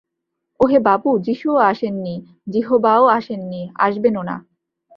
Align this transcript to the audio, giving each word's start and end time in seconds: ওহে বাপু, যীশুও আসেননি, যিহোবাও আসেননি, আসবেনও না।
ওহে 0.59 0.79
বাপু, 0.79 1.09
যীশুও 1.19 1.57
আসেননি, 1.61 2.15
যিহোবাও 2.47 3.03
আসেননি, 3.07 3.61
আসবেনও 3.79 4.23
না। 4.23 4.35